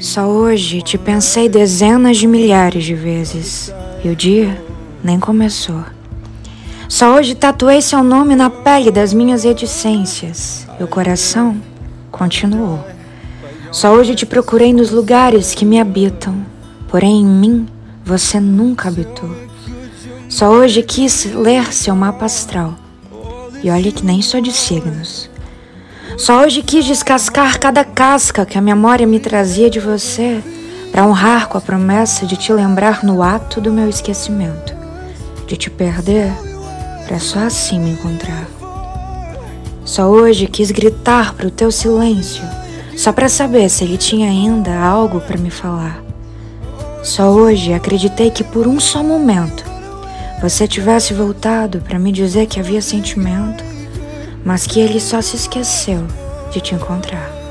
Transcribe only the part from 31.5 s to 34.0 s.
a promessa de te lembrar no ato do meu